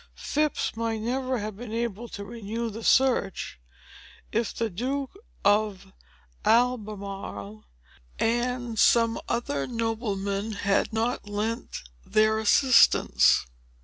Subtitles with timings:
[0.15, 3.59] Phips might never have been able to renew the search,
[4.31, 5.11] if the Duke
[5.45, 5.93] of
[6.43, 7.65] Albemarle,
[8.17, 13.45] and some other noblemen had not lent their assistance.